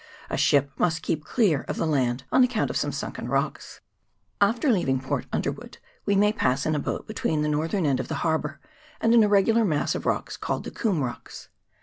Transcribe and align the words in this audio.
A 0.31 0.35
ship 0.35 0.71
must 0.79 1.03
keep 1.03 1.23
clear 1.23 1.61
of 1.67 1.77
the 1.77 1.85
land 1.85 2.23
on 2.31 2.43
account 2.43 2.71
of 2.71 2.75
some 2.75 2.91
sunken 2.91 3.27
rocks. 3.29 3.81
After 4.41 4.67
leav 4.69 4.87
ing 4.87 4.99
Port 4.99 5.27
Underwood 5.31 5.77
we 6.07 6.15
may 6.15 6.33
pass 6.33 6.65
in 6.65 6.73
a 6.73 6.79
boat 6.79 7.05
between 7.05 7.43
the 7.43 7.47
northern 7.47 7.85
head 7.85 7.99
of 7.99 8.07
the 8.07 8.15
harbour 8.25 8.59
and 8.99 9.13
an 9.13 9.21
irregular 9.21 9.63
mass 9.63 9.93
of 9.93 10.07
rocks 10.07 10.37
called 10.37 10.63
the 10.63 10.71
Coombe 10.71 11.03
Rocks. 11.03 11.49